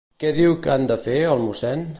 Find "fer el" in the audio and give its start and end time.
1.05-1.47